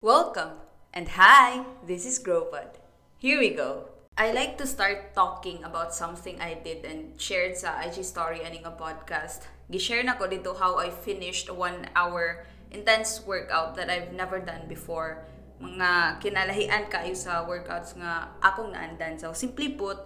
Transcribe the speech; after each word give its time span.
Welcome 0.00 0.64
and 0.96 1.12
hi, 1.12 1.60
this 1.84 2.08
is 2.08 2.16
Gropod. 2.24 2.80
Here 3.20 3.36
we 3.36 3.52
go. 3.52 3.92
I 4.16 4.32
like 4.32 4.56
to 4.56 4.66
start 4.66 5.12
talking 5.12 5.60
about 5.60 5.92
something 5.92 6.40
I 6.40 6.56
did 6.56 6.88
and 6.88 7.20
shared 7.20 7.60
sa 7.60 7.76
IG 7.84 8.00
story 8.00 8.40
aning 8.40 8.64
a 8.64 8.72
podcast. 8.72 9.44
Gishare 9.68 10.00
na 10.00 10.16
ko 10.16 10.24
dito 10.24 10.56
how 10.56 10.80
I 10.80 10.88
finished 10.88 11.52
one 11.52 11.84
hour 11.92 12.48
intense 12.72 13.20
workout 13.28 13.76
that 13.76 13.92
I've 13.92 14.16
never 14.16 14.40
done 14.40 14.64
before. 14.72 15.28
Mga 15.60 16.24
kinalahian 16.24 16.88
kayo 16.88 17.12
sa 17.12 17.44
workouts 17.44 17.92
nga 18.00 18.32
akong 18.40 18.72
naandan. 18.72 19.20
So 19.20 19.36
simply 19.36 19.76
put, 19.76 20.00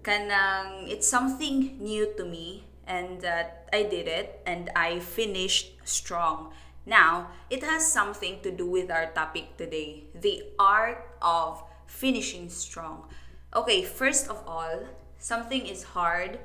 kanang 0.00 0.88
it's 0.88 1.04
something 1.04 1.76
new 1.76 2.08
to 2.16 2.24
me 2.24 2.72
and 2.86 3.20
that 3.20 3.68
I 3.72 3.82
did 3.84 4.08
it 4.08 4.40
and 4.46 4.70
I 4.76 5.00
finished 5.00 5.76
strong. 5.84 6.52
Now, 6.86 7.32
it 7.48 7.64
has 7.64 7.90
something 7.90 8.40
to 8.42 8.50
do 8.50 8.66
with 8.66 8.90
our 8.90 9.08
topic 9.12 9.56
today 9.56 10.04
the 10.12 10.44
art 10.58 11.00
of 11.22 11.62
finishing 11.86 12.48
strong. 12.48 13.08
Okay, 13.54 13.82
first 13.82 14.28
of 14.28 14.42
all, 14.46 14.84
something 15.18 15.66
is 15.66 15.96
hard 15.96 16.38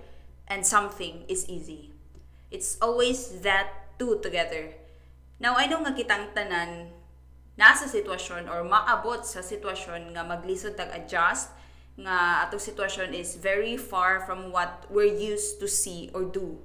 and 0.48 0.66
something 0.66 1.26
is 1.28 1.50
easy. 1.50 1.92
It's 2.52 2.78
always 2.82 3.42
that 3.42 3.98
two 4.00 4.20
together. 4.24 4.74
Now, 5.40 5.56
I 5.60 5.68
know 5.68 5.84
nga 5.84 5.94
kitang 5.94 6.32
tanan 6.32 6.96
nasa 7.60 7.92
sitwasyon 7.92 8.48
or 8.48 8.64
maabot 8.64 9.28
sa 9.28 9.44
sitwasyon 9.44 10.16
nga 10.16 10.24
maglisod 10.24 10.80
tag 10.80 10.96
adjust 10.96 11.52
nga 12.00 12.48
atong 12.48 12.64
sitwasyon 12.64 13.12
is 13.12 13.36
very 13.36 13.76
far 13.76 14.24
from 14.24 14.56
what 14.56 14.88
we're 14.88 15.10
used 15.10 15.60
to 15.60 15.68
see 15.68 16.08
or 16.16 16.24
do. 16.24 16.60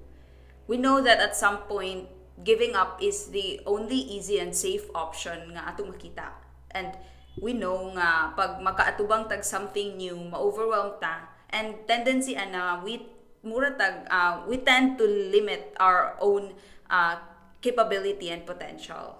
We 0.70 0.78
know 0.78 1.02
that 1.02 1.18
at 1.18 1.36
some 1.36 1.66
point 1.66 2.08
giving 2.42 2.74
up 2.74 2.98
is 2.98 3.30
the 3.30 3.62
only 3.66 3.98
easy 3.98 4.38
and 4.38 4.54
safe 4.54 4.86
option 4.94 5.54
nga 5.54 5.74
atong 5.74 5.94
makita. 5.94 6.34
And 6.70 6.94
we 7.38 7.54
know 7.54 7.90
nga 7.94 8.34
pag 8.34 8.62
makaatubang 8.62 9.26
tag 9.26 9.42
something 9.42 9.98
new, 9.98 10.18
ma-overwhelm 10.18 10.98
ta 11.02 11.30
and 11.50 11.78
tendency 11.86 12.34
ana 12.34 12.82
we 12.82 13.06
mura 13.42 13.74
tag 13.74 14.06
uh, 14.10 14.42
we 14.46 14.58
tend 14.62 14.98
to 14.98 15.06
limit 15.06 15.74
our 15.78 16.18
own 16.18 16.54
uh, 16.90 17.18
capability 17.62 18.30
and 18.30 18.46
potential. 18.46 19.18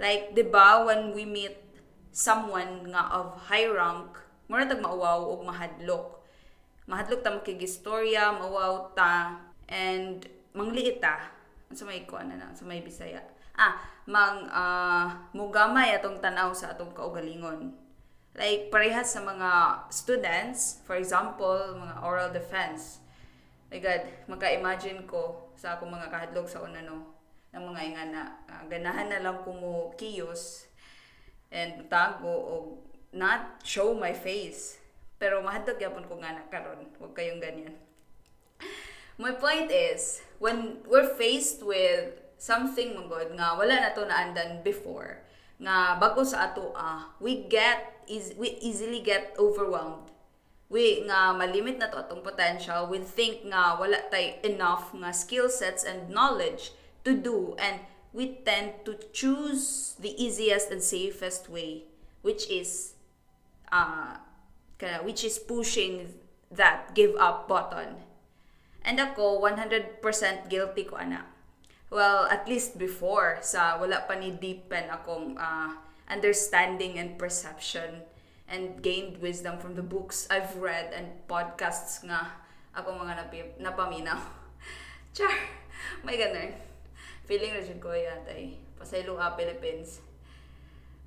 Like, 0.00 0.32
'di 0.32 0.48
ba 0.48 0.84
when 0.84 1.12
we 1.12 1.28
meet 1.28 1.56
someone 2.10 2.90
nga 2.90 3.08
of 3.12 3.48
high 3.48 3.68
rank, 3.68 4.16
mura 4.50 4.66
tag 4.66 4.82
mauwaw 4.82 5.30
og 5.30 5.46
mahadlok. 5.46 6.18
Mahadlok 6.90 7.22
ta 7.22 7.30
makigistorya, 7.30 8.34
mauwaw 8.34 8.90
ta 8.98 9.38
and 9.70 10.26
mangliit 10.50 10.98
ta 10.98 11.30
sa 11.70 11.86
may 11.86 12.02
kuan 12.02 12.34
na 12.34 12.50
sa 12.50 12.66
may 12.66 12.82
Bisaya. 12.82 13.22
Ah, 13.54 13.78
mang 14.10 14.50
uh, 14.50 15.06
mugamay 15.30 15.94
atong 15.94 16.18
tanaw 16.18 16.50
sa 16.50 16.74
atong 16.74 16.90
kaugalingon. 16.90 17.70
Like 18.34 18.74
parehas 18.74 19.14
sa 19.14 19.22
mga 19.22 19.50
students, 19.94 20.82
for 20.82 20.98
example, 20.98 21.78
mga 21.78 22.02
oral 22.02 22.34
defense. 22.34 22.98
My 23.70 23.78
God, 23.78 24.02
maka-imagine 24.26 25.06
ko 25.06 25.54
sa 25.54 25.78
akong 25.78 25.94
mga 25.94 26.10
kahadlok 26.10 26.50
sa 26.50 26.66
una 26.66 26.82
no, 26.82 27.14
ng 27.54 27.62
mga 27.70 27.80
inga 27.86 28.04
na 28.10 28.22
uh, 28.50 28.66
ganahan 28.66 29.06
na 29.06 29.22
lang 29.22 29.46
ko 29.46 29.54
mo 29.54 29.72
kiyos 29.94 30.66
and 31.54 31.86
tago 31.86 32.30
o 32.30 32.54
not 33.12 33.62
show 33.66 33.94
my 33.94 34.14
face. 34.14 34.78
Pero 35.20 35.44
mahadlok 35.44 35.82
yapon 35.82 36.06
ko 36.08 36.16
nga 36.22 36.32
na 36.32 36.44
karon, 36.48 36.88
wag 36.96 37.12
kayong 37.12 37.42
ganyan. 37.42 37.76
My 39.20 39.36
point 39.36 39.68
is, 39.68 40.24
when 40.40 40.80
we're 40.88 41.12
faced 41.20 41.60
with 41.60 42.16
something 42.40 42.96
magod 42.96 43.36
nga 43.36 43.52
wala 43.52 43.76
na 43.76 43.92
to 43.92 44.08
naandan 44.08 44.64
before, 44.64 45.20
nga 45.60 46.00
bago 46.00 46.24
sa 46.24 46.48
ato 46.48 46.72
ah, 46.72 47.12
we 47.20 47.44
get 47.44 48.00
is 48.08 48.32
we 48.40 48.56
easily 48.64 49.04
get 49.04 49.36
overwhelmed. 49.36 50.08
We 50.72 51.04
nga 51.04 51.36
malimit 51.36 51.76
na 51.76 51.92
to 51.92 52.00
atong 52.00 52.24
potential, 52.24 52.88
we 52.88 53.04
think 53.04 53.44
nga 53.44 53.76
wala 53.76 54.00
tay 54.08 54.40
enough 54.40 54.96
nga 54.96 55.12
skill 55.12 55.52
sets 55.52 55.84
and 55.84 56.08
knowledge 56.08 56.72
to 57.04 57.12
do 57.12 57.52
and 57.60 57.84
we 58.16 58.40
tend 58.40 58.88
to 58.88 58.96
choose 59.12 59.94
the 60.00 60.16
easiest 60.16 60.72
and 60.72 60.80
safest 60.80 61.52
way 61.52 61.84
which 62.22 62.48
is 62.50 62.99
uh, 63.72 64.18
which 65.02 65.24
is 65.24 65.38
pushing 65.38 66.14
that 66.50 66.94
give 66.94 67.14
up 67.16 67.46
button 67.46 68.10
And 68.80 68.96
ako, 68.96 69.44
100% 69.44 70.00
guilty 70.48 70.84
ko 70.88 70.96
ana. 70.96 71.28
Well, 71.90 72.30
at 72.30 72.46
least 72.48 72.78
before, 72.78 73.42
sa 73.42 73.76
wala 73.76 74.06
pa 74.06 74.16
ni 74.16 74.32
deepen 74.32 74.88
akong 74.88 75.36
uh, 75.36 75.76
understanding 76.08 76.96
and 76.96 77.18
perception 77.18 78.06
and 78.48 78.80
gained 78.80 79.18
wisdom 79.18 79.58
from 79.58 79.74
the 79.74 79.84
books 79.84 80.26
I've 80.30 80.58
read 80.58 80.94
and 80.94 81.22
podcasts 81.26 82.02
nga 82.06 82.40
ako 82.72 82.94
mga 82.94 83.14
napi- 83.26 83.54
napaminaw. 83.58 84.22
Char! 85.16 85.34
May 86.06 86.16
ganun. 86.16 86.56
Feeling 87.26 87.58
na 87.58 87.62
ko 87.82 87.90
yatay. 87.92 88.54
Pasaylo 88.78 89.18
ka, 89.18 89.34
Philippines. 89.36 90.00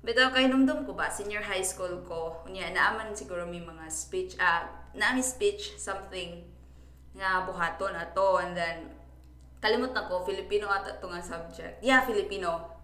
Bitaw 0.04 0.36
kay 0.36 0.52
numdum 0.52 0.84
ko 0.84 0.92
ba, 0.92 1.08
senior 1.08 1.40
high 1.40 1.64
school 1.64 2.04
ko, 2.04 2.44
unya 2.44 2.68
naaman 2.68 3.16
siguro 3.16 3.48
may 3.48 3.64
mga 3.64 3.88
speech, 3.88 4.36
ah, 4.36 4.60
uh, 4.60 4.62
naami 4.92 5.24
speech, 5.24 5.80
something, 5.80 6.44
nga 7.14 7.46
buhaton 7.46 7.94
ato 7.94 8.42
and 8.42 8.58
then 8.58 8.90
kalimot 9.62 9.94
na 9.94 10.10
ko 10.10 10.26
Filipino 10.26 10.66
ata 10.66 10.98
to 10.98 11.06
nga 11.08 11.22
subject. 11.22 11.78
Yeah 11.80 12.02
Filipino. 12.02 12.74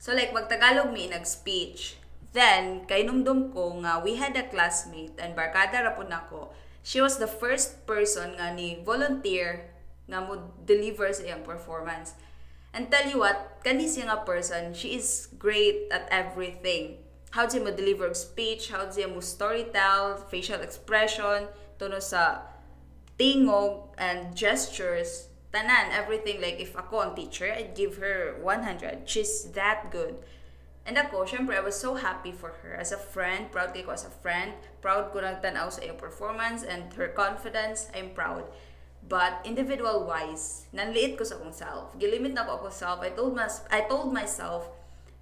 So 0.00 0.16
like 0.16 0.32
magtagalog 0.32 0.90
mi 0.90 1.06
nag-speech 1.06 2.00
then 2.34 2.82
kay 2.90 3.06
numdum 3.06 3.54
ko 3.54 3.78
nga 3.84 4.02
we 4.02 4.18
had 4.18 4.34
a 4.34 4.50
classmate 4.50 5.14
and 5.22 5.38
barkada 5.38 5.86
ra 5.86 5.94
pud 5.94 6.10
nako 6.10 6.50
she 6.82 6.98
was 6.98 7.22
the 7.22 7.30
first 7.30 7.86
person 7.86 8.34
nga 8.34 8.50
ni 8.50 8.82
volunteer 8.82 9.70
nga 10.10 10.18
mo 10.18 10.50
deliver 10.66 11.08
sa 11.14 11.22
iyang 11.22 11.46
performance 11.46 12.18
and 12.74 12.90
tell 12.90 13.06
you 13.06 13.22
what 13.22 13.62
kani 13.62 13.86
siya 13.86 14.10
nga 14.10 14.26
person 14.26 14.74
she 14.74 14.98
is 14.98 15.30
great 15.38 15.86
at 15.94 16.10
everything. 16.10 16.98
How 17.30 17.46
siya 17.46 17.62
mo 17.62 17.70
deliver 17.70 18.10
speech? 18.12 18.74
How 18.74 18.90
siya 18.90 19.06
mo 19.06 19.22
storytell 19.22 20.26
facial 20.26 20.60
expression 20.60 21.48
tuno 21.78 22.02
sa 22.02 22.50
tingog 23.14 23.94
and 23.96 24.34
gestures 24.34 25.30
tanan 25.54 25.94
everything. 25.94 26.42
Like 26.42 26.58
if 26.58 26.74
ako 26.74 26.98
ang 27.00 27.12
teacher 27.14 27.46
I'd 27.46 27.78
give 27.78 28.02
her 28.02 28.36
100 28.42 29.06
she's 29.06 29.54
that 29.54 29.94
good. 29.94 30.18
And 30.84 31.00
ako 31.00 31.24
syempre 31.24 31.56
I 31.56 31.64
was 31.64 31.78
so 31.78 31.96
happy 31.96 32.34
for 32.34 32.58
her. 32.60 32.74
As 32.74 32.90
a 32.90 33.00
friend 33.00 33.48
proud 33.54 33.70
kay 33.70 33.86
ko 33.86 33.94
as 33.94 34.04
a 34.04 34.12
friend. 34.12 34.52
Proud 34.82 35.14
ko 35.14 35.22
nagtanaw 35.22 35.70
sa 35.70 35.80
iyang 35.86 35.96
performance 35.96 36.66
and 36.66 36.90
her 36.98 37.08
confidence. 37.14 37.88
I'm 37.94 38.12
proud 38.12 38.50
but 39.04 39.44
individual 39.44 40.08
wise 40.08 40.68
nanliit 40.72 41.16
ko 41.18 41.24
sa 41.26 41.36
akong 41.36 41.52
self 41.54 41.92
gilimit 42.00 42.32
na 42.32 42.46
ko 42.48 42.60
ako 42.60 42.68
self 42.72 42.98
I 43.04 43.12
told 43.12 43.36
my, 43.36 43.48
I 43.68 43.84
told 43.84 44.10
myself 44.12 44.68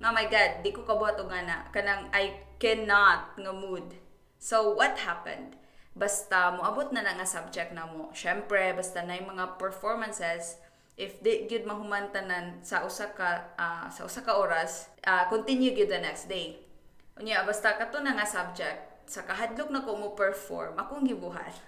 oh 0.02 0.12
my 0.14 0.26
god 0.26 0.62
di 0.62 0.70
ko 0.74 0.86
kabuhat 0.86 1.18
og 1.18 1.30
nga 1.30 1.66
kanang 1.74 2.10
I 2.14 2.42
cannot 2.62 3.34
nga 3.38 3.52
mood 3.54 3.98
so 4.38 4.74
what 4.74 4.98
happened 4.98 5.58
basta 5.92 6.56
moabot 6.56 6.88
na 6.92 7.04
na 7.04 7.16
nga 7.20 7.28
subject 7.28 7.76
na 7.76 7.84
mo. 7.84 8.08
Syempre, 8.16 8.72
basta 8.72 9.04
na 9.04 9.16
yung 9.20 9.36
mga 9.36 9.60
performances, 9.60 10.56
if 10.96 11.20
di 11.20 11.48
gyud 11.48 11.68
mahumantanan 11.68 12.60
sa 12.64 12.84
usa 12.84 13.12
ka 13.12 13.52
uh, 13.56 13.86
sa 13.92 14.04
usa 14.08 14.24
ka 14.24 14.36
oras, 14.36 14.88
uh, 15.04 15.28
continue 15.28 15.76
gyud 15.76 15.92
the 15.92 16.00
next 16.00 16.28
day. 16.28 16.64
Unya 17.20 17.44
basta 17.44 17.76
kato 17.76 18.00
na 18.00 18.16
nga 18.16 18.24
subject, 18.24 19.04
sa 19.04 19.20
kahadlok 19.28 19.68
na 19.68 19.84
ko 19.84 19.92
mo 20.00 20.16
perform, 20.16 20.80
akong 20.80 21.04
gibuhat. 21.04 21.52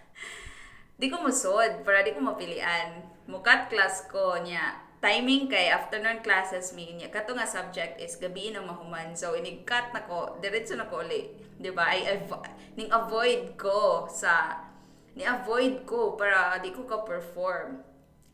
di 0.94 1.10
ko 1.10 1.22
musod 1.22 1.82
para 1.82 2.06
di 2.06 2.14
ko 2.14 2.22
mapilian. 2.22 3.02
Mukat 3.26 3.72
class 3.72 4.06
ko 4.06 4.38
niya. 4.38 4.78
Timing 5.04 5.52
kay 5.52 5.68
afternoon 5.68 6.24
classes 6.24 6.72
mi 6.72 6.88
niya. 6.96 7.12
Kato 7.12 7.36
nga 7.36 7.44
subject 7.44 8.00
is 8.00 8.16
gabi 8.16 8.52
na 8.54 8.64
mahuman. 8.64 9.12
So 9.12 9.36
inigkat 9.36 9.92
na 9.92 10.06
ko 10.06 10.38
diretso 10.40 10.78
na 10.78 10.88
ko 10.88 11.04
uli. 11.04 11.28
Di 11.58 11.70
ba? 11.74 11.92
I 11.92 12.20
avo- 12.20 12.44
avoid 12.78 13.56
ko 13.60 14.06
sa 14.10 14.64
ni 15.14 15.22
avoid 15.22 15.86
ko 15.86 16.18
para 16.18 16.58
di 16.58 16.74
ko 16.74 16.82
ka 16.90 17.06
perform 17.06 17.78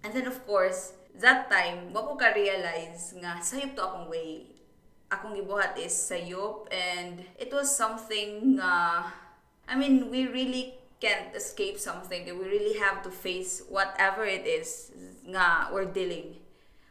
and 0.01 0.17
then 0.17 0.25
of 0.25 0.41
course 0.49 0.97
that 1.13 1.53
time 1.53 1.93
wa 1.93 2.01
ko 2.01 2.17
ka 2.17 2.33
realize 2.33 3.13
nga 3.21 3.37
sayop 3.45 3.77
to 3.77 3.83
akong 3.85 4.09
way. 4.09 4.49
Akong 5.11 5.35
gibuhat 5.35 5.75
is 5.75 5.93
sayop 5.93 6.71
and 6.71 7.27
it 7.35 7.51
was 7.51 7.69
something 7.69 8.57
uh, 8.63 9.11
I 9.67 9.75
mean 9.75 10.07
we 10.07 10.31
really 10.31 10.80
can't 11.01 11.35
escape 11.35 11.81
something 11.81 12.29
we 12.29 12.45
really 12.45 12.79
have 12.79 13.01
to 13.03 13.11
face 13.11 13.65
whatever 13.73 14.25
it 14.25 14.45
is 14.45 14.93
nga 15.25 15.73
we're 15.73 15.89
dealing 15.89 16.37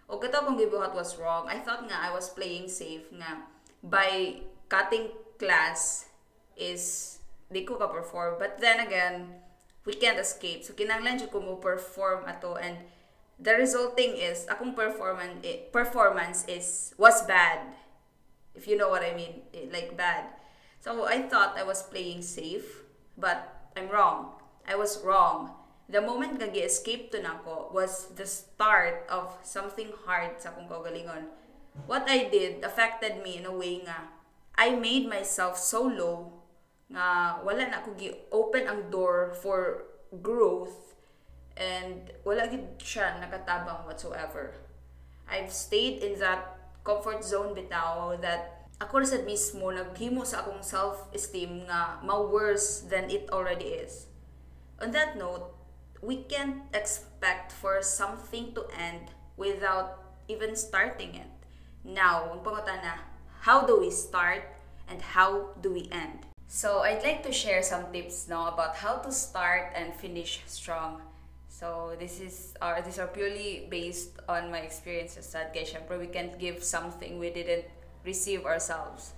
o 0.10 0.18
kato 0.18 0.42
kung 0.42 0.58
gibuhat 0.58 0.98
was 0.98 1.22
wrong, 1.22 1.46
I 1.46 1.62
thought 1.62 1.86
nga 1.86 1.94
I 1.94 2.10
was 2.10 2.34
playing 2.34 2.66
safe 2.66 3.06
nga 3.14 3.46
by 3.86 4.42
cutting 4.66 5.14
class 5.38 6.10
is 6.58 7.16
di 7.54 7.62
ko 7.62 7.78
ka-perform. 7.78 8.42
But 8.42 8.58
then 8.58 8.82
again, 8.82 9.38
we 9.86 9.94
can't 9.94 10.18
escape. 10.18 10.66
So 10.66 10.74
kinanglan 10.74 11.22
jud 11.22 11.30
ko 11.30 11.46
mo 11.46 11.62
perform 11.62 12.26
ato 12.26 12.58
and 12.58 12.82
the 13.38 13.54
resulting 13.54 14.18
is 14.18 14.50
akong 14.50 14.74
performance 14.74 15.46
eh, 15.46 15.70
performance 15.70 16.44
is 16.50 16.98
was 16.98 17.22
bad. 17.30 17.78
If 18.58 18.66
you 18.66 18.82
know 18.82 18.90
what 18.90 19.06
I 19.06 19.14
mean, 19.14 19.46
eh, 19.54 19.70
like 19.70 19.94
bad. 19.94 20.26
So 20.82 21.06
I 21.06 21.22
thought 21.30 21.54
I 21.54 21.62
was 21.62 21.86
playing 21.86 22.26
safe, 22.26 22.82
but 23.14 23.59
I'm 23.80 23.88
wrong. 23.88 24.36
I 24.68 24.76
was 24.76 25.00
wrong. 25.00 25.56
The 25.88 26.04
moment 26.04 26.36
nga 26.36 26.52
escape 26.52 27.16
to 27.16 27.24
nako 27.24 27.72
was 27.72 28.12
the 28.20 28.28
start 28.28 29.08
of 29.08 29.40
something 29.42 29.96
hard 30.04 30.36
sa 30.44 30.52
akong 30.52 30.68
kaugalingon. 30.68 31.32
What 31.88 32.04
I 32.12 32.28
did 32.28 32.60
affected 32.68 33.24
me 33.24 33.40
in 33.40 33.48
a 33.48 33.56
way 33.56 33.80
nga 33.88 34.12
I 34.60 34.76
made 34.76 35.08
myself 35.08 35.56
so 35.56 35.88
low 35.88 36.44
nga 36.92 37.40
wala 37.40 37.72
na 37.72 37.80
ako 37.80 37.96
gi-open 37.96 38.68
ang 38.68 38.92
door 38.92 39.32
for 39.40 39.88
growth 40.20 41.00
and 41.56 42.12
wala 42.28 42.52
gid 42.52 42.76
siya 42.84 43.24
nakatabang 43.24 43.88
whatsoever. 43.88 44.60
I've 45.24 45.56
stayed 45.56 46.04
in 46.04 46.20
that 46.20 46.60
comfort 46.84 47.24
zone 47.24 47.56
bitaw 47.56 48.20
that 48.20 48.59
ako 48.80 49.04
sad 49.04 49.28
mismo 49.28 49.76
naghimo 49.76 50.24
sa 50.24 50.40
akong 50.40 50.64
self-esteem 50.64 51.68
nga 51.68 52.00
ma 52.00 52.16
worse 52.16 52.88
than 52.88 53.12
it 53.12 53.28
already 53.28 53.76
is. 53.76 54.08
On 54.80 54.96
that 54.96 55.20
note, 55.20 55.52
we 56.00 56.24
can't 56.24 56.64
expect 56.72 57.52
for 57.52 57.84
something 57.84 58.56
to 58.56 58.64
end 58.72 59.12
without 59.36 60.00
even 60.32 60.56
starting 60.56 61.12
it. 61.20 61.28
Now, 61.84 62.32
ang 62.32 62.40
pangutana, 62.40 63.04
how 63.44 63.68
do 63.68 63.84
we 63.84 63.92
start 63.92 64.48
and 64.88 65.04
how 65.04 65.52
do 65.60 65.76
we 65.76 65.92
end? 65.92 66.24
So, 66.48 66.88
I'd 66.88 67.04
like 67.04 67.22
to 67.28 67.36
share 67.36 67.60
some 67.60 67.92
tips 67.92 68.32
now 68.32 68.48
about 68.48 68.80
how 68.80 69.04
to 69.04 69.12
start 69.12 69.76
and 69.76 69.92
finish 69.92 70.40
strong. 70.48 71.04
So 71.60 71.92
this 72.00 72.22
is 72.24 72.56
our 72.62 72.80
these 72.80 73.04
are 73.04 73.12
purely 73.12 73.68
based 73.68 74.16
on 74.32 74.48
my 74.48 74.64
experiences 74.64 75.28
at 75.36 75.52
kay 75.52 75.68
syempre 75.68 76.00
we 76.00 76.08
can't 76.08 76.40
give 76.40 76.64
something 76.64 77.20
we 77.20 77.36
didn't 77.36 77.68
receive 78.06 78.46
ourselves. 78.46 79.14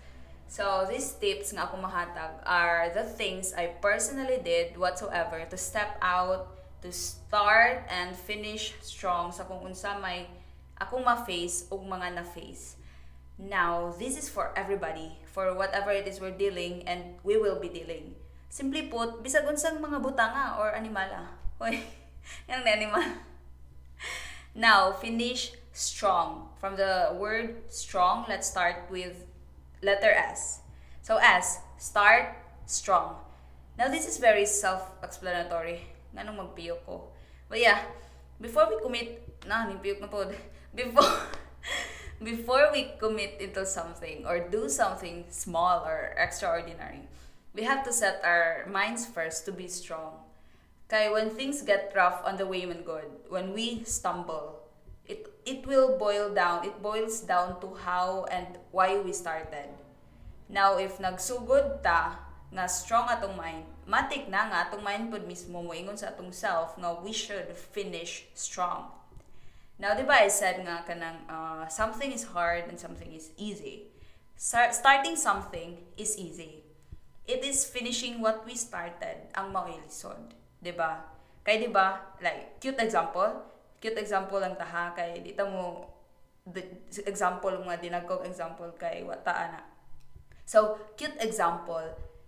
So 0.51 0.83
these 0.83 1.15
tips 1.15 1.55
nga 1.55 1.63
ako 1.63 1.79
mahatag 1.79 2.43
are 2.43 2.91
the 2.91 3.07
things 3.07 3.55
I 3.55 3.71
personally 3.79 4.43
did 4.43 4.75
whatsoever 4.75 5.47
to 5.47 5.57
step 5.57 5.95
out, 6.03 6.51
to 6.83 6.91
start 6.91 7.87
and 7.87 8.11
finish 8.11 8.75
strong 8.83 9.31
sa 9.31 9.47
kung 9.47 9.63
unsa 9.63 9.95
may 10.03 10.27
akong 10.75 11.07
ma-face 11.07 11.71
ug 11.71 11.87
mga 11.87 12.19
na-face. 12.19 12.81
Now, 13.39 13.95
this 13.97 14.19
is 14.19 14.29
for 14.29 14.53
everybody, 14.53 15.17
for 15.31 15.55
whatever 15.55 15.89
it 15.89 16.05
is 16.05 16.19
we're 16.19 16.35
dealing 16.35 16.83
and 16.83 17.17
we 17.23 17.39
will 17.39 17.57
be 17.57 17.69
dealing. 17.69 18.13
Simply 18.51 18.91
put, 18.91 19.23
bisag 19.23 19.47
unsang 19.47 19.79
mga 19.79 20.03
butanga 20.03 20.59
or 20.59 20.75
animala. 20.75 21.31
Hoy. 21.61 21.79
Yung 22.51 22.67
animal. 22.67 23.23
Now, 24.51 24.91
finish 24.91 25.55
strong. 25.73 26.49
From 26.59 26.75
the 26.75 27.15
word 27.17 27.55
strong, 27.67 28.25
let's 28.27 28.47
start 28.49 28.87
with 28.89 29.25
letter 29.81 30.11
S. 30.11 30.61
So 31.01 31.17
S, 31.17 31.59
start 31.77 32.35
strong. 32.65 33.15
Now, 33.77 33.87
this 33.87 34.07
is 34.07 34.17
very 34.17 34.45
self-explanatory. 34.45 35.81
Ganong 36.15 36.37
magpiyok 36.37 36.85
ko. 36.85 37.09
But 37.49 37.59
yeah, 37.59 37.81
before 38.39 38.67
we 38.69 38.77
commit, 38.83 39.23
na, 39.47 39.65
nipiyok 39.65 39.99
na. 40.01 40.07
Before, 40.71 41.03
before 42.23 42.71
we 42.71 42.95
commit 42.95 43.43
into 43.43 43.65
something 43.65 44.23
or 44.23 44.39
do 44.39 44.69
something 44.69 45.27
small 45.27 45.83
or 45.83 46.15
extraordinary, 46.15 47.11
we 47.51 47.63
have 47.63 47.83
to 47.83 47.91
set 47.91 48.23
our 48.23 48.63
minds 48.71 49.03
first 49.03 49.43
to 49.45 49.51
be 49.51 49.67
strong. 49.67 50.23
Kaya 50.87 51.11
when 51.11 51.29
things 51.29 51.61
get 51.61 51.91
rough 51.95 52.23
on 52.23 52.37
the 52.37 52.47
way 52.47 52.63
man 52.63 52.83
good, 52.83 53.07
when 53.27 53.51
we 53.51 53.83
stumble, 53.83 54.63
it 55.05 55.27
it 55.45 55.65
will 55.65 55.97
boil 55.97 56.33
down, 56.33 56.65
it 56.65 56.81
boils 56.81 57.21
down 57.21 57.59
to 57.61 57.73
how 57.81 58.25
and 58.29 58.57
why 58.71 58.99
we 58.99 59.13
started. 59.13 59.69
Now, 60.51 60.77
if 60.77 60.99
nagsugod 60.99 61.81
ta, 61.81 62.19
nga 62.51 62.67
strong 62.67 63.07
atong 63.07 63.39
mind, 63.39 63.63
matik 63.87 64.27
na 64.27 64.51
nga 64.51 64.67
atong 64.67 64.83
mind 64.83 65.07
pud 65.07 65.23
mismo 65.23 65.63
mo 65.63 65.71
ingon 65.71 65.95
sa 65.95 66.11
atong 66.11 66.35
self 66.35 66.75
nga 66.75 66.91
we 66.99 67.15
should 67.15 67.47
finish 67.55 68.27
strong. 68.35 68.91
Now, 69.79 69.95
di 69.95 70.03
ba 70.03 70.21
I 70.21 70.29
said 70.29 70.61
nga 70.61 70.83
kanang 70.83 71.25
uh, 71.31 71.65
something 71.71 72.11
is 72.11 72.35
hard 72.35 72.67
and 72.67 72.77
something 72.77 73.15
is 73.15 73.31
easy. 73.39 73.89
Start, 74.35 74.75
starting 74.75 75.15
something 75.15 75.79
is 75.95 76.19
easy. 76.19 76.67
It 77.25 77.41
is 77.47 77.63
finishing 77.63 78.19
what 78.19 78.43
we 78.43 78.59
started 78.59 79.31
ang 79.33 79.55
mauilisod. 79.55 80.35
'di 80.61 80.73
ba? 80.77 81.01
Kay 81.41 81.65
'di 81.65 81.69
ba? 81.73 81.97
Like 82.21 82.61
cute 82.61 82.77
example, 82.77 83.41
cute 83.81 83.97
example 83.97 84.37
lang 84.37 84.53
taha 84.53 84.93
kay 84.93 85.25
dito 85.25 85.43
mo 85.49 85.89
the 86.45 86.61
example 87.09 87.53
nga 87.65 87.77
dinagkog 87.81 88.25
example 88.25 88.69
kay 88.77 89.01
wata 89.01 89.33
ana. 89.33 89.61
So, 90.45 90.77
cute 90.97 91.17
example, 91.21 91.85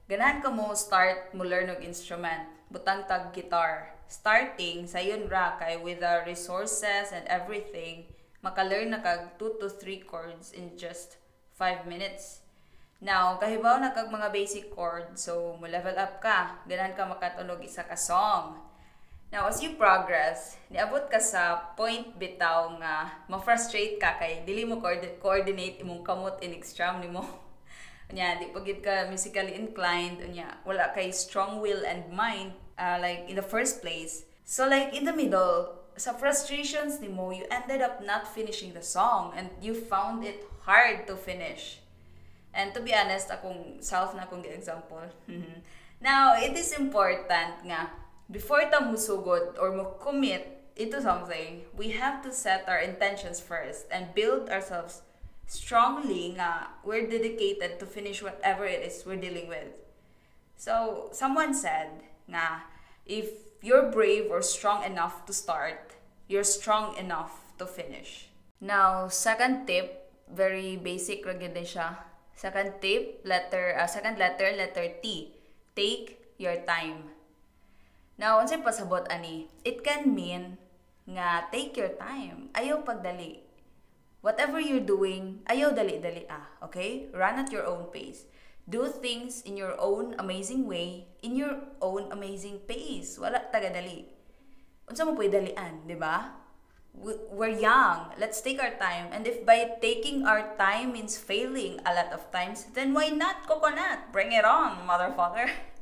ganahan 0.09 0.41
ka 0.41 0.49
mo 0.49 0.73
start 0.73 1.33
mo 1.37 1.45
learn 1.45 1.69
og 1.73 1.81
instrument, 1.85 2.49
butang 2.73 3.05
tag 3.05 3.33
guitar. 3.33 3.93
Starting 4.09 4.85
sa 4.85 5.01
yun 5.01 5.25
ra 5.25 5.57
kay 5.57 5.77
with 5.81 6.01
the 6.01 6.21
resources 6.25 7.09
and 7.09 7.25
everything, 7.25 8.05
maka-learn 8.45 8.93
na 8.93 9.01
kag 9.01 9.39
2 9.41 9.57
to 9.57 9.67
3 9.69 10.05
chords 10.05 10.53
in 10.53 10.77
just 10.77 11.17
5 11.57 11.89
minutes. 11.89 12.43
Now, 13.03 13.35
kahibaw 13.41 13.81
na 13.81 13.91
kag 13.91 14.07
mga 14.07 14.31
basic 14.31 14.71
chord, 14.71 15.19
so 15.19 15.57
mo 15.59 15.67
level 15.67 15.95
up 15.97 16.23
ka, 16.23 16.63
ganan 16.69 16.95
ka 16.95 17.03
makatunog 17.03 17.59
isa 17.59 17.83
ka 17.83 17.97
song. 17.99 18.61
Now, 19.33 19.49
as 19.49 19.65
you 19.65 19.73
progress, 19.73 20.61
niabot 20.69 21.09
ka 21.09 21.17
sa 21.17 21.73
point 21.73 22.05
bitaw 22.21 22.77
nga 22.77 23.17
ma-frustrate 23.25 23.97
ka 23.97 24.13
kay 24.21 24.45
dili 24.45 24.61
mo 24.61 24.77
coordinate 24.77 25.81
imong 25.81 26.05
kamot 26.05 26.37
in 26.45 26.53
extreme 26.53 27.01
nimo. 27.01 27.25
Unya, 28.13 28.37
di 28.37 28.53
pagid 28.53 28.85
ka 28.85 29.09
musically 29.09 29.57
inclined, 29.57 30.21
unya, 30.21 30.61
wala 30.61 30.93
kay 30.93 31.09
strong 31.09 31.57
will 31.65 31.81
and 31.81 32.13
mind 32.13 32.53
uh, 32.77 33.01
like 33.01 33.25
in 33.25 33.33
the 33.33 33.41
first 33.41 33.81
place. 33.81 34.21
So 34.45 34.69
like 34.69 34.93
in 34.93 35.01
the 35.01 35.17
middle, 35.17 35.81
sa 35.97 36.13
frustrations 36.13 37.01
nimo, 37.01 37.33
you 37.33 37.49
ended 37.49 37.81
up 37.81 38.05
not 38.05 38.29
finishing 38.29 38.77
the 38.77 38.85
song 38.85 39.33
and 39.33 39.49
you 39.57 39.73
found 39.73 40.21
it 40.21 40.45
hard 40.69 41.09
to 41.09 41.17
finish. 41.17 41.81
And 42.53 42.69
to 42.77 42.85
be 42.85 42.93
honest, 42.93 43.33
akong 43.33 43.81
self 43.81 44.13
na 44.13 44.29
akong 44.29 44.45
example. 44.45 45.09
Now, 46.03 46.35
it 46.35 46.51
is 46.53 46.75
important 46.75 47.63
nga, 47.63 47.87
before 48.33 48.65
ta 48.65 48.81
musugod 48.81 49.61
or 49.61 49.69
commit 50.01 50.73
into 50.75 50.97
something, 50.97 51.61
we 51.77 51.93
have 51.93 52.25
to 52.25 52.33
set 52.33 52.65
our 52.65 52.81
intentions 52.81 53.37
first 53.37 53.85
and 53.93 54.17
build 54.17 54.49
ourselves 54.49 55.05
strongly 55.45 56.33
nga 56.33 56.73
we're 56.81 57.05
dedicated 57.05 57.77
to 57.77 57.85
finish 57.85 58.25
whatever 58.25 58.65
it 58.65 58.81
is 58.81 59.05
we're 59.05 59.21
dealing 59.21 59.45
with. 59.45 59.85
So, 60.57 61.09
someone 61.13 61.53
said 61.53 62.01
nga, 62.25 62.65
if 63.05 63.53
you're 63.61 63.93
brave 63.93 64.33
or 64.33 64.41
strong 64.41 64.81
enough 64.81 65.29
to 65.29 65.33
start, 65.33 65.93
you're 66.25 66.47
strong 66.47 66.97
enough 66.97 67.53
to 67.61 67.69
finish. 67.69 68.33
Now, 68.57 69.13
second 69.13 69.69
tip, 69.69 70.09
very 70.25 70.73
basic 70.81 71.21
ra 71.21 71.37
siya 71.37 72.01
Second 72.33 72.81
tip, 72.81 73.21
letter, 73.23 73.77
uh, 73.77 73.85
second 73.85 74.17
letter, 74.17 74.49
letter 74.57 74.89
T. 75.05 75.37
Take 75.77 76.33
your 76.41 76.57
time. 76.65 77.12
Now, 78.17 78.37
unsay 78.41 78.61
pasabot 78.61 79.09
ani? 79.09 79.49
It 79.65 79.81
can 79.81 80.13
mean 80.13 80.61
nga 81.09 81.49
take 81.49 81.75
your 81.75 81.93
time. 81.97 82.53
Ayaw 82.53 82.85
pagdali. 82.85 83.41
Whatever 84.23 84.63
you're 84.63 84.85
doing, 84.85 85.43
ayaw 85.51 85.75
dali-dali 85.75 86.23
ah, 86.31 86.47
okay? 86.63 87.11
Run 87.11 87.43
at 87.43 87.51
your 87.51 87.67
own 87.67 87.91
pace. 87.91 88.23
Do 88.63 88.87
things 88.87 89.43
in 89.43 89.59
your 89.59 89.75
own 89.75 90.15
amazing 90.15 90.63
way, 90.63 91.11
in 91.19 91.35
your 91.35 91.59
own 91.83 92.07
amazing 92.15 92.63
pace. 92.63 93.19
Wala 93.19 93.51
tagadali. 93.51 94.07
Unsa 94.87 95.03
mo 95.03 95.11
pwede 95.19 95.43
dalian, 95.43 95.83
di 95.83 95.99
ba? 95.99 96.43
we're 96.93 97.57
young. 97.57 98.13
Let's 98.19 98.41
take 98.41 98.61
our 98.61 98.77
time. 98.77 99.09
And 99.11 99.25
if 99.25 99.45
by 99.45 99.81
taking 99.81 100.25
our 100.25 100.55
time 100.57 100.93
means 100.93 101.17
failing 101.17 101.81
a 101.85 101.93
lot 101.93 102.13
of 102.13 102.29
times, 102.31 102.65
then 102.73 102.93
why 102.93 103.09
not 103.09 103.47
coconut? 103.47 104.13
Bring 104.13 104.31
it 104.31 104.45
on, 104.45 104.87
motherfucker. 104.87 105.49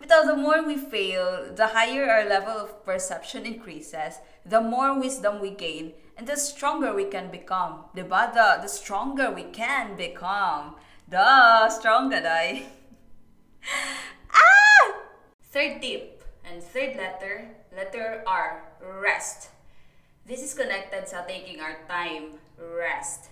because 0.00 0.26
the 0.26 0.36
more 0.36 0.62
we 0.62 0.76
fail, 0.76 1.52
the 1.54 1.68
higher 1.68 2.10
our 2.10 2.28
level 2.28 2.52
of 2.52 2.84
perception 2.84 3.46
increases, 3.46 4.18
the 4.44 4.60
more 4.60 4.98
wisdom 4.98 5.40
we 5.40 5.50
gain, 5.50 5.92
and 6.16 6.26
the 6.26 6.36
stronger 6.36 6.94
we 6.94 7.04
can 7.04 7.30
become. 7.30 7.84
Diba? 7.96 8.32
The, 8.32 8.62
the 8.62 8.68
stronger 8.68 9.30
we 9.30 9.44
can 9.44 9.96
become. 9.96 10.76
The 11.08 11.68
stronger, 11.70 12.20
die. 12.20 12.64
ah! 14.30 14.92
Third 15.50 15.82
tip, 15.82 16.24
and 16.44 16.62
third 16.62 16.96
letter, 16.96 17.48
letter 17.74 18.22
R, 18.26 18.62
rest. 18.80 19.50
This 20.26 20.42
is 20.42 20.54
connected 20.54 21.08
sa 21.08 21.22
taking 21.28 21.60
our 21.60 21.84
time, 21.84 22.40
rest. 22.56 23.28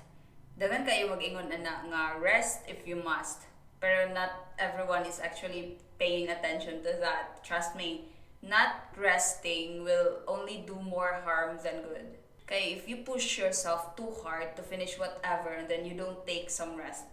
Dagan 0.60 0.84
kayo 0.84 1.08
mag-ingon 1.08 1.48
na 1.48 1.80
nga 1.88 2.20
rest 2.20 2.68
if 2.68 2.84
you 2.84 3.00
must. 3.00 3.48
Pero 3.80 4.12
not 4.12 4.52
everyone 4.60 5.08
is 5.08 5.18
actually 5.18 5.80
paying 6.02 6.26
attention 6.26 6.82
to 6.82 6.90
that. 6.98 7.38
Trust 7.46 7.78
me, 7.78 8.10
not 8.42 8.90
resting 8.98 9.86
will 9.86 10.18
only 10.26 10.66
do 10.66 10.74
more 10.82 11.22
harm 11.22 11.62
than 11.62 11.86
good. 11.86 12.18
Okay, 12.42 12.74
if 12.74 12.90
you 12.90 13.06
push 13.06 13.38
yourself 13.38 13.94
too 13.94 14.10
hard 14.26 14.58
to 14.58 14.66
finish 14.66 14.98
whatever 14.98 15.54
and 15.54 15.70
then 15.70 15.86
you 15.86 15.94
don't 15.94 16.26
take 16.26 16.50
some 16.50 16.74
rest, 16.74 17.06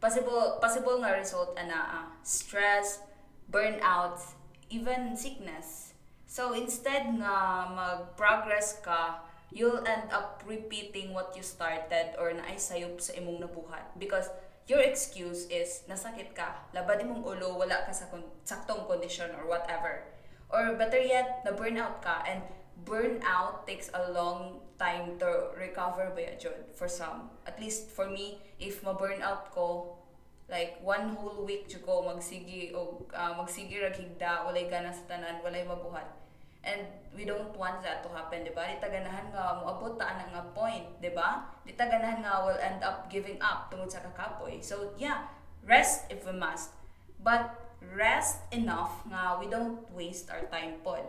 possible 0.00 0.56
possible 0.56 0.96
nga 1.04 1.12
result 1.12 1.52
ana 1.60 1.84
uh, 2.00 2.08
stress, 2.24 3.04
burnout, 3.52 4.24
even 4.72 5.12
sickness. 5.20 5.92
So 6.24 6.56
instead 6.56 7.12
nga 7.20 7.68
mag-progress 7.76 8.80
ka, 8.80 9.20
you'll 9.52 9.84
end 9.84 10.08
up 10.08 10.40
repeating 10.48 11.12
what 11.12 11.36
you 11.36 11.44
started 11.44 12.16
or 12.16 12.32
naisayop 12.32 13.04
sa 13.04 13.12
imong 13.20 13.44
nabuhat 13.44 13.92
because 14.00 14.32
your 14.70 14.78
excuse 14.86 15.50
is 15.50 15.82
nasakit 15.90 16.30
ka, 16.30 16.62
labad 16.70 17.02
imong 17.02 17.26
ulo, 17.26 17.58
wala 17.58 17.82
ka 17.82 17.90
sa 17.90 18.06
kon- 18.06 18.30
saktong 18.46 18.86
condition 18.86 19.26
or 19.34 19.50
whatever. 19.50 20.06
Or 20.46 20.78
better 20.78 21.02
yet, 21.02 21.42
na 21.42 21.50
burnout 21.50 21.98
ka 21.98 22.22
and 22.22 22.46
burnout 22.86 23.66
takes 23.66 23.90
a 23.90 24.14
long 24.14 24.62
time 24.78 25.18
to 25.18 25.50
recover 25.58 26.14
ba 26.14 26.38
yun 26.38 26.54
for 26.78 26.86
some. 26.86 27.34
At 27.50 27.58
least 27.58 27.90
for 27.90 28.06
me, 28.06 28.38
if 28.62 28.86
ma-burnout 28.86 29.50
ko, 29.50 29.98
like 30.46 30.78
one 30.86 31.18
whole 31.18 31.42
week 31.42 31.66
jud 31.66 31.82
ko 31.82 32.06
magsigi 32.06 32.70
o 32.74 33.02
uh, 33.14 33.34
magsigi 33.38 33.82
ra 33.82 33.90
higda 33.90 34.46
walay 34.46 34.66
gana 34.66 34.90
sa 34.90 35.06
tanan 35.06 35.38
walay 35.46 35.62
mabuhat 35.62 36.19
and 36.64 36.84
we 37.16 37.24
don't 37.24 37.56
want 37.56 37.80
that 37.82 38.04
to 38.04 38.08
happen 38.12 38.44
di 38.44 38.52
ba 38.52 38.68
di 38.68 38.76
taganahan 38.78 39.32
nga 39.32 39.60
moabot 39.60 39.96
ta 39.96 40.12
ana 40.14 40.24
nga 40.30 40.42
point 40.52 40.86
di 41.00 41.10
ba 41.10 41.48
di 41.64 41.72
taganahan 41.72 42.20
nga 42.20 42.44
will 42.44 42.60
end 42.60 42.84
up 42.84 43.08
giving 43.08 43.40
up 43.40 43.72
tungod 43.72 43.88
sa 43.88 44.04
kakapoy 44.04 44.60
so 44.60 44.92
yeah 45.00 45.28
rest 45.64 46.04
if 46.12 46.24
we 46.28 46.32
must 46.36 46.76
but 47.24 47.56
rest 47.96 48.44
enough 48.52 49.00
nga 49.08 49.40
we 49.40 49.48
don't 49.48 49.84
waste 49.96 50.28
our 50.28 50.44
time 50.52 50.78
pod 50.84 51.04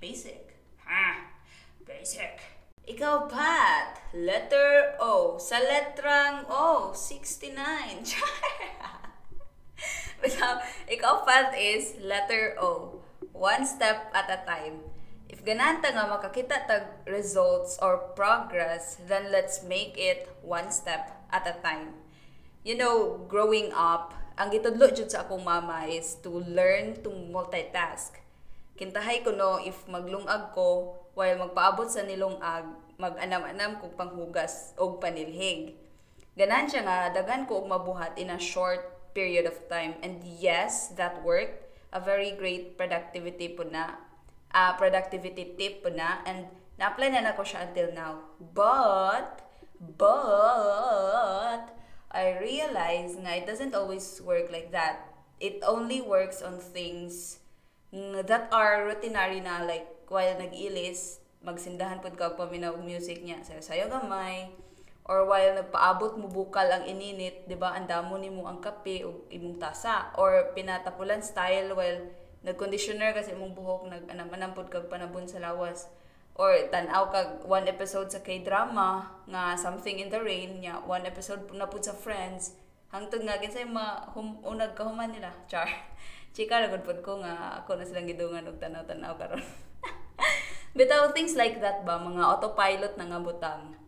basic 0.00 0.56
ha 0.84 1.32
basic 1.88 2.54
ikaw, 2.84 3.24
Pat. 3.32 3.96
Letter 4.12 5.00
O. 5.00 5.40
Sa 5.40 5.56
letrang 5.56 6.44
O, 6.52 6.92
69. 6.92 7.56
Bitaw, 10.20 10.60
ikaw, 10.94 11.24
Pat, 11.24 11.56
is 11.56 11.96
letter 12.04 12.52
O. 12.60 13.00
One 13.34 13.66
step 13.66 14.14
at 14.14 14.30
a 14.30 14.46
time. 14.46 14.86
If 15.26 15.42
gananta 15.42 15.90
nga 15.90 16.06
makakita 16.06 16.70
tag 16.70 17.02
results 17.10 17.74
or 17.82 18.14
progress, 18.14 19.02
then 19.10 19.34
let's 19.34 19.66
make 19.66 19.98
it 19.98 20.30
one 20.38 20.70
step 20.70 21.10
at 21.34 21.42
a 21.42 21.58
time. 21.58 21.98
You 22.62 22.78
know, 22.78 23.26
growing 23.26 23.74
up, 23.74 24.14
ang 24.38 24.54
gitudlo 24.54 24.86
jud 24.94 25.10
sa 25.10 25.26
akong 25.26 25.42
mama 25.42 25.90
is 25.90 26.14
to 26.22 26.30
learn 26.30 27.02
to 27.02 27.10
multitask. 27.10 28.22
Kintahay 28.78 29.26
ko 29.26 29.34
no, 29.34 29.58
if 29.58 29.82
maglungag 29.90 30.54
ko, 30.54 30.94
while 31.18 31.34
magpaabot 31.34 31.90
sa 31.90 32.06
nilungag, 32.06 32.70
mag-anam-anam 33.02 33.82
kog 33.82 33.98
panghugas 33.98 34.78
og 34.78 35.02
panilhig. 35.02 35.74
Ganan 36.38 36.70
siya 36.70 36.86
nga, 36.86 36.98
dagan 37.10 37.50
ko 37.50 37.62
og 37.62 37.70
mabuhat 37.70 38.14
in 38.14 38.30
a 38.30 38.38
short 38.38 39.10
period 39.10 39.46
of 39.46 39.58
time. 39.66 39.98
And 40.06 40.22
yes, 40.22 40.94
that 40.94 41.22
worked. 41.26 41.63
A 41.94 42.00
very 42.02 42.34
great 42.34 42.74
productivity 42.74 43.54
po 43.54 43.62
na. 43.62 44.02
Uh, 44.50 44.74
productivity 44.74 45.54
tip 45.54 45.86
po 45.86 45.94
na. 45.94 46.20
And 46.26 46.50
na-apply 46.76 47.14
na 47.14 47.22
na 47.22 47.38
ko 47.38 47.46
siya 47.46 47.70
until 47.70 47.94
now. 47.94 48.18
But, 48.42 49.46
but, 49.78 51.70
I 52.10 52.38
realize 52.42 53.14
nga 53.14 53.38
it 53.38 53.46
doesn't 53.46 53.74
always 53.78 54.18
work 54.22 54.50
like 54.50 54.74
that. 54.74 55.06
It 55.38 55.62
only 55.62 56.02
works 56.02 56.42
on 56.42 56.58
things 56.58 57.38
that 57.94 58.50
are 58.50 58.90
routinary 58.90 59.42
na 59.42 59.62
like 59.62 59.86
while 60.10 60.34
nag-ilis, 60.34 61.22
magsindahan 61.44 62.00
pud 62.00 62.16
kag 62.16 62.34
paminaw 62.40 62.74
music 62.80 63.20
niya 63.20 63.44
sayo 63.44 63.60
sayo 63.60 63.84
gamay 63.92 64.48
or 65.04 65.28
while 65.28 65.52
nagpaabot 65.52 66.16
mo 66.16 66.32
bukal 66.32 66.64
ang 66.64 66.88
ininit, 66.88 67.44
'di 67.44 67.60
ba? 67.60 67.76
Andamo 67.76 68.16
nimo 68.16 68.48
ang 68.48 68.64
kape 68.64 69.04
o 69.04 69.28
imong 69.28 69.60
tasa. 69.60 70.12
Or 70.16 70.52
pinatapulan 70.56 71.20
style 71.20 71.76
while 71.76 72.08
nag-conditioner 72.44 73.12
kasi 73.12 73.36
imong 73.36 73.52
buhok 73.56 73.88
nag-anam 73.88 74.52
pud 74.56 74.72
kag 74.72 74.88
panabon 74.88 75.28
sa 75.28 75.40
lawas. 75.44 75.88
Or 76.34 76.50
tan-aw 76.72 77.14
kag 77.14 77.30
one 77.46 77.70
episode 77.70 78.10
sa 78.10 78.18
K-drama 78.24 79.06
nga 79.30 79.54
Something 79.54 80.02
in 80.02 80.10
the 80.10 80.18
Rain 80.18 80.58
nya 80.58 80.82
one 80.82 81.06
episode 81.06 81.46
na 81.54 81.68
pud 81.68 81.84
sa 81.84 81.94
Friends. 81.94 82.58
Hangtod 82.90 83.22
nga 83.22 83.38
kinsay 83.38 83.68
ma 83.68 84.08
hum, 84.16 84.40
unag 84.42 84.74
kahuman 84.74 85.12
nila 85.12 85.30
char. 85.50 85.68
Chika 86.34 86.58
ra 86.58 86.66
gud 86.66 86.82
ko 87.06 87.22
nga 87.22 87.62
ako 87.62 87.78
na 87.78 87.86
silang 87.86 88.10
gidungan 88.10 88.50
og 88.50 88.58
tanaw-tanaw 88.58 89.14
karon. 89.14 89.38
Bitaw 90.78 91.14
things 91.14 91.38
like 91.38 91.62
that 91.62 91.86
ba, 91.86 92.02
mga 92.02 92.18
autopilot 92.26 92.98
na 92.98 93.06
nga 93.06 93.22
butang, 93.22 93.78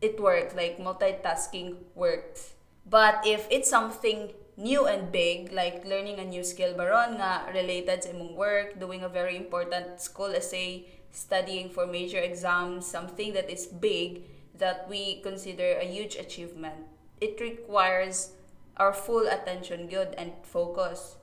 it 0.00 0.20
works, 0.20 0.54
like 0.54 0.78
multitasking 0.78 1.76
works. 1.94 2.54
But 2.88 3.22
if 3.26 3.46
it's 3.50 3.68
something 3.68 4.32
new 4.56 4.86
and 4.86 5.12
big, 5.12 5.52
like 5.52 5.84
learning 5.84 6.18
a 6.18 6.24
new 6.24 6.44
skill 6.44 6.74
baron 6.74 7.20
nga 7.20 7.44
related 7.52 8.04
sa 8.04 8.10
imong 8.10 8.36
work, 8.36 8.78
doing 8.78 9.02
a 9.02 9.08
very 9.08 9.36
important 9.36 10.00
school 10.00 10.32
essay, 10.32 10.86
studying 11.10 11.68
for 11.68 11.86
major 11.86 12.20
exams, 12.20 12.86
something 12.86 13.32
that 13.32 13.50
is 13.50 13.66
big 13.66 14.24
that 14.56 14.88
we 14.88 15.20
consider 15.20 15.76
a 15.76 15.84
huge 15.84 16.16
achievement. 16.16 16.88
It 17.20 17.40
requires 17.40 18.32
our 18.76 18.92
full 18.92 19.28
attention 19.28 19.88
good 19.88 20.14
and 20.16 20.32
focus. 20.44 21.16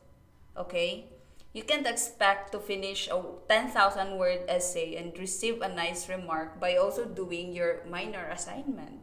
Okay? 0.58 1.12
You 1.53 1.62
can't 1.62 1.86
expect 1.86 2.50
to 2.51 2.60
finish 2.60 3.05
a 3.13 3.22
10,000 3.45 3.77
word 4.17 4.41
essay 4.50 4.98
and 4.98 5.13
receive 5.22 5.62
a 5.62 5.69
nice 5.69 6.10
remark 6.10 6.57
by 6.57 6.81
also 6.81 7.05
doing 7.05 7.53
your 7.53 7.86
minor 7.86 8.25
assignment. 8.33 8.98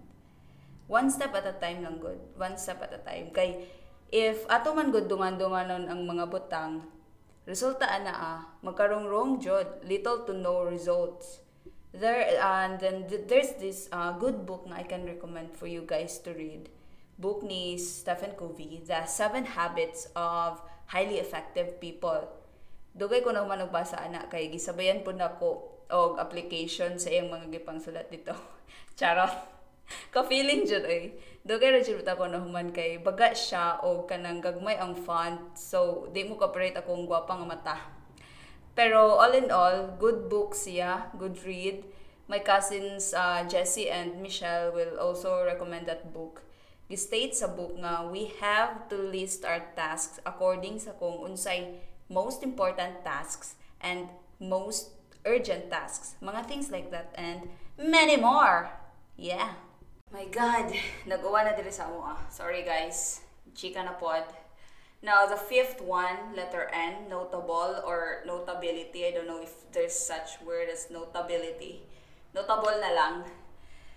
One 0.90 1.14
step 1.14 1.30
at 1.38 1.46
a 1.46 1.54
time 1.54 1.86
lang 1.86 2.02
good. 2.02 2.18
One 2.34 2.58
step 2.58 2.82
at 2.82 2.90
a 2.90 2.98
time. 2.98 3.30
Kay 3.30 3.70
if 4.10 4.42
ato 4.50 4.74
man 4.74 4.90
good 4.90 5.06
dungan-dunganon 5.06 5.86
ang 5.86 6.02
mga 6.02 6.26
butang, 6.26 6.90
resulta 7.46 7.86
ana 7.86 8.10
ah, 8.18 8.40
magkarong 8.66 9.06
wrong 9.06 9.38
jud, 9.38 9.86
little 9.86 10.26
to 10.26 10.34
no 10.34 10.66
results. 10.66 11.46
There 11.94 12.34
and 12.42 12.82
then 12.82 13.06
there's 13.06 13.54
this 13.62 13.86
uh, 13.94 14.18
good 14.18 14.42
book 14.42 14.66
na 14.66 14.82
I 14.82 14.86
can 14.90 15.06
recommend 15.06 15.54
for 15.54 15.70
you 15.70 15.86
guys 15.86 16.18
to 16.26 16.34
read. 16.34 16.66
Book 17.14 17.46
ni 17.46 17.78
Stephen 17.78 18.34
Covey, 18.34 18.82
The 18.82 19.06
Seven 19.06 19.54
Habits 19.54 20.10
of 20.18 20.58
Highly 20.90 21.22
Effective 21.22 21.78
People 21.78 22.39
dugay 22.94 23.22
ko 23.22 23.30
naman 23.30 23.62
nagbasa 23.62 24.00
ana 24.02 24.26
kay 24.26 24.50
gisabayan 24.50 25.02
po 25.06 25.14
nako 25.14 25.80
og 25.90 26.22
application 26.22 26.98
sa 26.98 27.10
iyang 27.10 27.30
mga 27.30 27.50
gipang 27.50 27.82
sulat 27.82 28.06
dito. 28.08 28.34
Charot. 28.98 29.30
ka 30.14 30.22
feeling 30.22 30.62
jud 30.66 30.86
ay. 30.86 31.14
Dugay 31.42 31.74
ra 31.74 31.80
jud 31.82 32.06
ko 32.06 32.24
nahuman 32.26 32.70
kay 32.70 33.02
baga 33.02 33.34
siya 33.34 33.82
og 33.82 34.06
kanang 34.06 34.38
gagmay 34.38 34.78
ang 34.78 34.94
font 34.94 35.54
so 35.58 36.06
di 36.14 36.22
mo 36.22 36.38
ka-operate 36.38 36.78
akong 36.78 37.10
gwapa 37.10 37.34
nga 37.34 37.46
mata. 37.46 37.76
Pero 38.78 39.18
all 39.18 39.34
in 39.34 39.50
all, 39.50 39.98
good 39.98 40.30
book 40.30 40.54
siya, 40.54 41.10
good 41.18 41.36
read. 41.42 41.82
My 42.30 42.38
cousins 42.38 43.10
uh, 43.10 43.42
Jessie 43.50 43.90
and 43.90 44.22
Michelle 44.22 44.70
will 44.70 44.94
also 45.02 45.42
recommend 45.42 45.90
that 45.90 46.14
book. 46.14 46.46
Gi-state 46.86 47.34
sa 47.34 47.50
book 47.50 47.74
nga 47.82 48.06
we 48.06 48.30
have 48.38 48.86
to 48.86 48.94
list 48.94 49.42
our 49.42 49.62
tasks 49.74 50.22
according 50.22 50.78
sa 50.78 50.94
kung 50.94 51.26
unsay 51.26 51.82
most 52.10 52.42
important 52.42 53.06
tasks, 53.06 53.54
and 53.80 54.10
most 54.42 54.90
urgent 55.24 55.70
tasks. 55.70 56.18
Mga 56.20 56.46
things 56.46 56.68
like 56.70 56.90
that 56.90 57.14
and 57.14 57.48
many 57.78 58.16
more. 58.16 58.68
Yeah. 59.16 59.54
My 60.10 60.26
God, 60.26 60.74
nag-uwa 61.06 61.46
na 61.46 61.54
diri 61.54 61.70
sa 61.70 61.86
amo 61.86 62.02
ah. 62.02 62.18
Sorry 62.28 62.66
guys. 62.66 63.22
Chika 63.54 63.86
na 63.86 63.94
pod. 63.94 64.26
Now, 65.00 65.24
the 65.24 65.38
fifth 65.38 65.80
one, 65.80 66.36
letter 66.36 66.68
N, 66.76 67.08
notable 67.08 67.80
or 67.88 68.20
notability. 68.28 69.08
I 69.08 69.16
don't 69.16 69.24
know 69.24 69.40
if 69.40 69.64
there's 69.72 69.96
such 69.96 70.36
word 70.44 70.68
as 70.68 70.92
notability. 70.92 71.80
Notable 72.36 72.76
na 72.76 72.92
lang. 72.92 73.16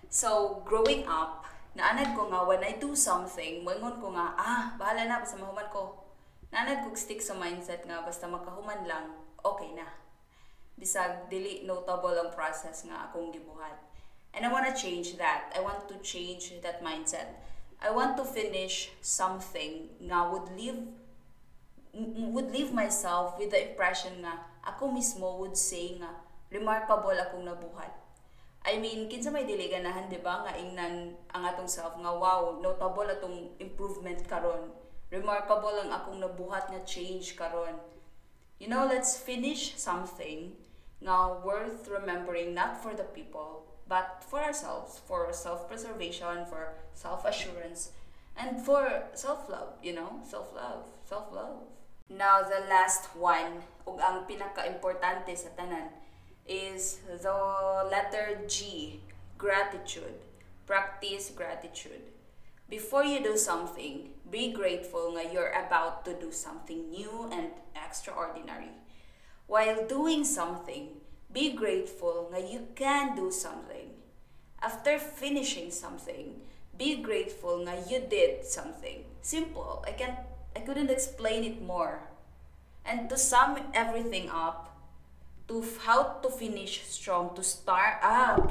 So, 0.07 0.63
growing 0.63 1.03
up, 1.03 1.43
naanad 1.75 2.15
ko 2.15 2.31
nga, 2.31 2.47
when 2.47 2.63
I 2.63 2.79
do 2.79 2.95
something, 2.95 3.67
mangon 3.67 3.99
ko 3.99 4.15
nga, 4.15 4.31
ah, 4.39 4.63
bahala 4.79 5.03
na, 5.03 5.19
basta 5.19 5.35
mahuman 5.35 5.67
ko 5.75 6.02
nanad 6.53 6.85
kog 6.85 6.93
stick 6.93 7.17
sa 7.17 7.33
mindset 7.33 7.81
nga 7.89 8.05
basta 8.05 8.29
makahuman 8.29 8.85
lang 8.85 9.09
okay 9.41 9.73
na. 9.73 9.89
Bisag 10.77 11.25
dili 11.33 11.65
notable 11.65 12.13
ang 12.13 12.29
process 12.29 12.85
nga 12.85 13.09
akong 13.09 13.33
gibuhat. 13.33 13.73
And 14.37 14.45
I 14.45 14.49
want 14.53 14.69
to 14.69 14.73
change 14.77 15.17
that. 15.17 15.49
I 15.57 15.61
want 15.65 15.89
to 15.89 15.97
change 16.05 16.53
that 16.61 16.85
mindset. 16.85 17.41
I 17.81 17.89
want 17.89 18.17
to 18.21 18.25
finish 18.25 18.93
something 19.01 19.97
nga 19.97 20.29
would 20.29 20.53
leave 20.53 20.93
would 22.33 22.49
leave 22.49 22.73
myself 22.73 23.37
with 23.37 23.53
the 23.53 23.61
impression 23.73 24.25
nga 24.25 24.45
ako 24.65 24.89
mismo 24.89 25.41
would 25.41 25.57
say 25.57 25.97
nga 25.97 26.21
remarkable 26.53 27.17
akong 27.17 27.49
nabuhat. 27.49 27.93
I 28.63 28.79
mean, 28.79 29.11
kinsa 29.11 29.27
may 29.27 29.43
dili 29.43 29.67
ganahan, 29.67 30.07
di 30.07 30.23
ba, 30.23 30.47
nga 30.47 30.55
ingnan 30.55 31.19
ang 31.35 31.43
atong 31.43 31.67
self 31.67 31.99
nga 31.99 32.13
wow, 32.15 32.63
notable 32.63 33.09
atong 33.11 33.59
improvement 33.59 34.23
karon 34.23 34.71
remarkable 35.13 35.77
ang 35.77 35.93
akong 35.93 36.17
nabuhat 36.17 36.73
nga 36.73 36.81
change 36.81 37.37
karon 37.37 37.77
You 38.63 38.69
know, 38.69 38.85
let's 38.85 39.17
finish 39.17 39.75
something 39.75 40.53
now 41.01 41.41
worth 41.43 41.89
remembering 41.91 42.53
not 42.53 42.81
for 42.81 42.95
the 42.95 43.03
people, 43.03 43.67
but 43.89 44.23
for 44.23 44.39
ourselves, 44.39 45.01
for 45.03 45.27
self-preservation, 45.33 46.45
for 46.47 46.79
self-assurance, 46.93 47.91
and 48.37 48.61
for 48.63 49.03
self-love, 49.13 49.75
you 49.83 49.91
know? 49.91 50.23
Self-love, 50.23 50.87
self-love. 51.03 51.67
Now, 52.07 52.39
the 52.39 52.63
last 52.71 53.11
one, 53.19 53.67
ug 53.83 53.99
ang 53.99 54.23
pinaka-importante 54.31 55.35
sa 55.35 55.51
tanan, 55.59 55.91
is 56.47 57.03
the 57.03 57.35
letter 57.91 58.47
G, 58.47 58.99
gratitude. 59.35 60.23
Practice 60.63 61.35
gratitude. 61.35 62.12
Before 62.73 63.05
you 63.05 63.21
do 63.21 63.37
something, 63.37 64.17
be 64.33 64.49
grateful 64.49 65.13
nga 65.13 65.29
you're 65.29 65.53
about 65.53 66.09
to 66.09 66.17
do 66.17 66.33
something 66.33 66.89
new 66.89 67.29
and 67.29 67.53
extraordinary. 67.77 68.73
While 69.45 69.85
doing 69.85 70.25
something, 70.25 70.97
be 71.29 71.53
grateful 71.53 72.33
nga 72.33 72.41
you 72.41 72.73
can 72.73 73.13
do 73.13 73.29
something. 73.29 73.93
After 74.57 74.97
finishing 74.97 75.69
something, 75.69 76.41
be 76.73 76.97
grateful 76.97 77.61
nga 77.61 77.77
you 77.85 78.09
did 78.09 78.41
something. 78.41 79.05
Simple. 79.21 79.85
I 79.85 79.93
can't 79.93 80.25
I 80.57 80.65
couldn't 80.65 80.89
explain 80.89 81.45
it 81.45 81.61
more. 81.61 82.09
And 82.81 83.05
to 83.13 83.21
sum 83.21 83.69
everything 83.77 84.33
up, 84.33 84.73
to 85.45 85.61
how 85.85 86.25
to 86.25 86.29
finish 86.33 86.81
strong, 86.89 87.37
to 87.37 87.45
start 87.45 88.01
ah 88.01 88.41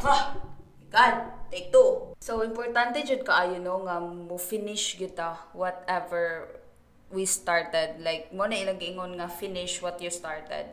God, 0.93 1.25
take 1.49 1.73
two. 1.73 2.13
So 2.21 2.45
importante 2.45 3.01
jud 3.01 3.25
kaayo 3.25 3.57
no 3.57 3.81
nga 3.89 3.97
mo 3.97 4.37
finish 4.37 5.01
kita 5.01 5.41
whatever 5.57 6.53
we 7.09 7.25
started. 7.25 7.97
Like 7.97 8.29
mo 8.37 8.45
na 8.45 8.61
ilang 8.61 8.77
giingon 8.77 9.17
nga 9.17 9.33
finish 9.33 9.81
what 9.81 9.97
you 10.05 10.13
started. 10.13 10.69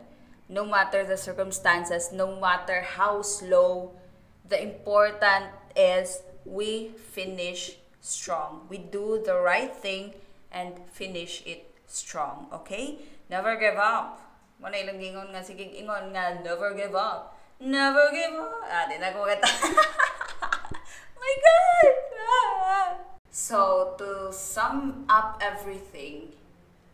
No 0.52 0.68
matter 0.68 1.08
the 1.08 1.16
circumstances, 1.16 2.12
no 2.12 2.36
matter 2.36 2.84
how 2.84 3.24
slow, 3.24 3.96
the 4.44 4.60
important 4.60 5.56
is 5.72 6.20
we 6.44 6.92
finish 7.16 7.80
strong. 8.04 8.68
We 8.68 8.84
do 8.84 9.24
the 9.24 9.40
right 9.40 9.72
thing 9.72 10.20
and 10.52 10.76
finish 10.92 11.48
it 11.48 11.64
strong. 11.88 12.52
Okay? 12.52 13.00
Never 13.32 13.56
give 13.56 13.80
up. 13.80 14.20
Mo 14.60 14.68
na 14.68 14.84
ilang 14.84 15.00
giingon 15.00 15.32
nga 15.32 15.48
sige 15.48 15.64
ingon 15.64 16.12
nga 16.12 16.44
never 16.44 16.76
give 16.76 16.92
up. 16.92 17.39
Never 17.60 18.08
give 18.16 18.40
up. 18.40 18.64
Ah, 18.72 18.88
di 18.88 18.96
na 19.04 19.12
ko 19.12 19.28
kata. 19.28 19.44
My 21.20 21.34
God! 21.44 21.96
Ah. 22.16 22.88
So, 23.28 23.60
to 24.00 24.32
sum 24.32 25.04
up 25.12 25.44
everything, 25.44 26.32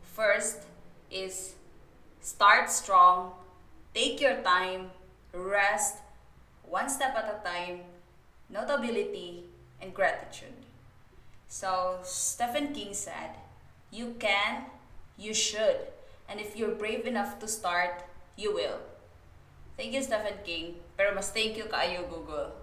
first 0.02 0.66
is 1.14 1.54
start 2.18 2.74
strong, 2.74 3.38
take 3.94 4.18
your 4.18 4.42
time, 4.42 4.90
rest, 5.38 6.02
one 6.66 6.90
step 6.90 7.14
at 7.14 7.30
a 7.30 7.38
time, 7.46 7.86
notability, 8.50 9.46
and 9.78 9.94
gratitude. 9.94 10.66
So, 11.46 12.02
Stephen 12.02 12.74
King 12.74 12.98
said, 12.98 13.38
You 13.94 14.18
can, 14.18 14.66
you 15.14 15.38
should, 15.38 15.94
and 16.26 16.42
if 16.42 16.58
you're 16.58 16.74
brave 16.74 17.06
enough 17.06 17.38
to 17.46 17.48
start, 17.48 18.02
you 18.34 18.50
will. 18.50 18.82
Thank 19.76 19.92
you, 19.92 20.02
Stephen 20.04 20.40
King. 20.48 20.80
Pero 20.96 21.12
mas 21.12 21.36
thank 21.36 21.60
you 21.60 21.68
kaayo, 21.68 22.08
Google. 22.08 22.56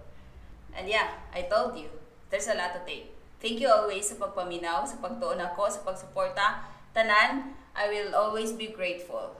And 0.73 0.89
yeah, 0.89 1.21
I 1.29 1.45
told 1.45 1.77
you, 1.77 1.89
there's 2.33 2.49
a 2.49 2.57
lot 2.57 2.73
to 2.73 2.81
take. 2.89 3.13
Thank 3.37 3.61
you 3.61 3.69
always 3.69 4.09
sa 4.09 4.17
pagpaminaw, 4.17 4.89
sa 4.89 4.97
pagtuon 4.97 5.37
ako, 5.37 5.69
sa 5.69 5.85
pagsuporta. 5.85 6.65
Tanan, 6.97 7.53
I 7.77 7.85
will 7.89 8.17
always 8.17 8.53
be 8.53 8.73
grateful. 8.73 9.37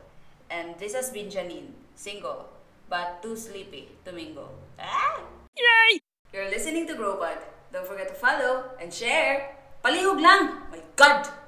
And 0.53 0.77
this 0.77 0.93
has 0.93 1.09
been 1.09 1.33
Janine, 1.33 1.73
single, 1.97 2.45
but 2.85 3.25
too 3.25 3.33
sleepy 3.33 3.89
to 4.05 4.13
mingle. 4.13 4.53
Ah! 4.77 5.17
Yay! 5.57 5.97
You're 6.29 6.49
listening 6.49 6.85
to 6.89 6.93
Growpod. 6.93 7.41
Don't 7.73 7.89
forget 7.89 8.09
to 8.09 8.17
follow 8.17 8.77
and 8.77 8.93
share. 8.93 9.57
Palihog 9.81 10.21
lang! 10.21 10.69
My 10.69 10.81
God! 10.93 11.42